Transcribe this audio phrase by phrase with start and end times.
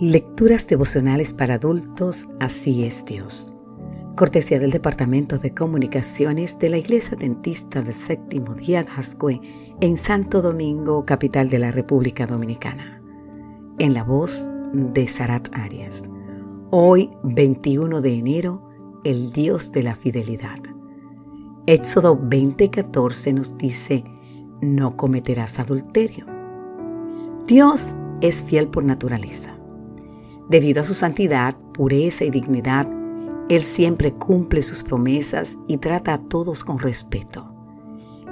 [0.00, 3.54] Lecturas devocionales para adultos, así es Dios.
[4.16, 9.38] Cortesía del Departamento de Comunicaciones de la Iglesia Dentista del Séptimo Día Gascue
[9.82, 13.02] en Santo Domingo, capital de la República Dominicana.
[13.78, 16.08] En la voz de Sarat Arias.
[16.70, 18.70] Hoy, 21 de enero,
[19.04, 20.60] el Dios de la fidelidad.
[21.66, 24.04] Éxodo 20:14 nos dice,
[24.62, 26.24] no cometerás adulterio.
[27.46, 29.59] Dios es fiel por naturaleza.
[30.50, 32.88] Debido a su santidad, pureza y dignidad,
[33.48, 37.54] Él siempre cumple sus promesas y trata a todos con respeto.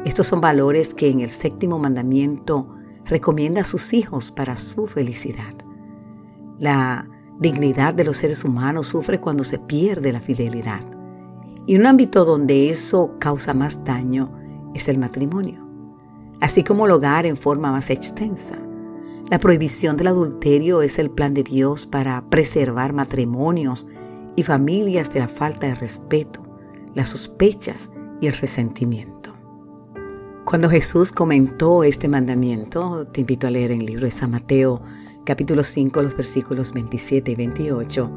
[0.04, 5.54] Estos son valores que en el séptimo mandamiento recomienda a sus hijos para su felicidad.
[6.58, 7.08] La
[7.38, 10.80] dignidad de los seres humanos sufre cuando se pierde la fidelidad.
[11.66, 14.32] Y un ámbito donde eso causa más daño
[14.74, 15.64] es el matrimonio,
[16.40, 18.56] así como el hogar en forma más extensa.
[19.30, 23.86] La prohibición del adulterio es el plan de Dios para preservar matrimonios
[24.36, 26.42] y familias de la falta de respeto,
[26.94, 27.90] las sospechas
[28.22, 29.34] y el resentimiento.
[30.46, 34.80] Cuando Jesús comentó este mandamiento, te invito a leer en el libro de San Mateo
[35.26, 38.10] capítulo 5 los versículos 27 y 28,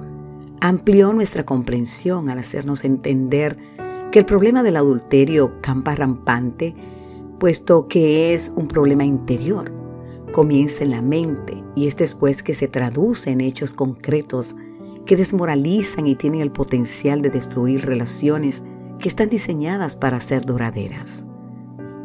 [0.61, 3.57] amplió nuestra comprensión al hacernos entender
[4.13, 6.73] que el problema del adulterio campa rampante,
[7.37, 9.80] puesto que es un problema interior
[10.31, 14.55] comienza en la mente y es después que se traduce en hechos concretos
[15.05, 18.63] que desmoralizan y tienen el potencial de destruir relaciones
[18.99, 21.25] que están diseñadas para ser duraderas.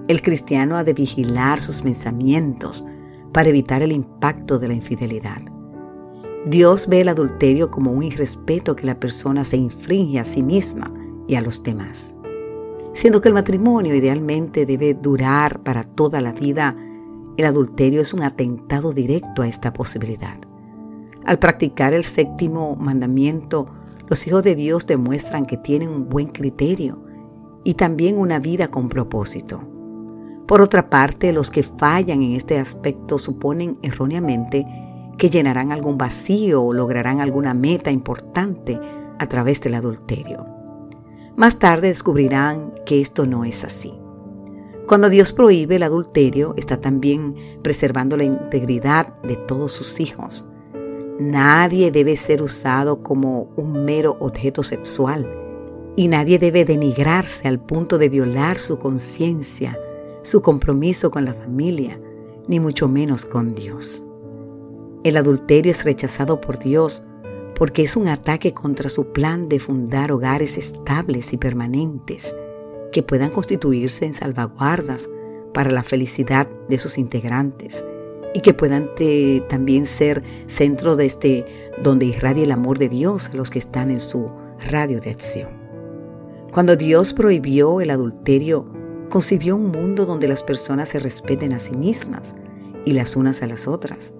[0.08, 2.84] El cristiano ha de vigilar sus pensamientos
[3.32, 5.42] para evitar el impacto de la infidelidad.
[6.47, 10.92] Dios ve el adulterio como un irrespeto que la persona se infringe a sí misma
[11.27, 12.14] y a los demás.
[12.94, 16.77] Siendo que el matrimonio idealmente debe durar para toda la vida,
[17.37, 20.39] el adulterio es un atentado directo a esta posibilidad.
[21.25, 23.67] Al practicar el séptimo mandamiento,
[24.09, 27.03] los hijos de Dios demuestran que tienen un buen criterio
[27.65, 29.60] y también una vida con propósito.
[30.47, 34.65] Por otra parte, los que fallan en este aspecto suponen erróneamente
[35.19, 38.78] que llenarán algún vacío o lograrán alguna meta importante
[39.19, 40.44] a través del adulterio.
[41.37, 43.93] Más tarde descubrirán que esto no es así.
[44.86, 50.47] Cuando Dios prohíbe el adulterio, está también preservando la integridad de todos sus hijos.
[51.19, 55.28] Nadie debe ser usado como un mero objeto sexual
[55.97, 59.76] y nadie debe denigrarse al punto de violar su conciencia,
[60.22, 62.00] su compromiso con la familia,
[62.47, 64.04] ni mucho menos con Dios.
[65.03, 67.03] El adulterio es rechazado por Dios
[67.56, 72.36] porque es un ataque contra su plan de fundar hogares estables y permanentes
[72.92, 75.08] que puedan constituirse en salvaguardas
[75.52, 77.84] para la felicidad de sus integrantes
[78.34, 78.91] y que puedan
[79.48, 81.44] también ser centros de este
[81.82, 84.30] donde irradie el amor de Dios a los que están en su
[84.69, 85.48] radio de acción.
[86.52, 88.66] Cuando Dios prohibió el adulterio,
[89.08, 92.34] concibió un mundo donde las personas se respeten a sí mismas
[92.84, 94.12] y las unas a las otras.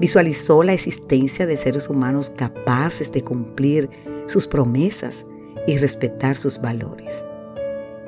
[0.00, 3.90] Visualizó la existencia de seres humanos capaces de cumplir
[4.26, 5.26] sus promesas
[5.66, 7.26] y respetar sus valores.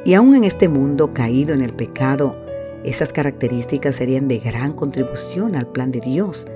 [0.04, 2.36] Y aún en este mundo caído en el pecado,
[2.84, 6.46] esas características serían de gran contribución al plan de Dios,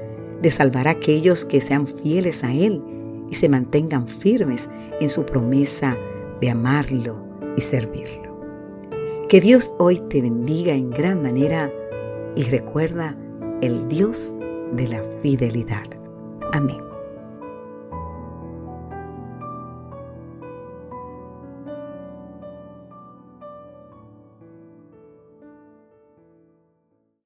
[0.40, 2.82] de salvar a aquellos que sean fieles a Él
[3.30, 4.68] y se mantengan firmes
[5.00, 5.96] en su promesa
[6.40, 8.24] de amarlo y servirlo.
[9.28, 11.70] Que Dios hoy te bendiga en gran manera
[12.36, 13.16] y recuerda
[13.60, 14.34] el Dios
[14.72, 15.84] de la fidelidad.
[16.52, 16.93] Amén.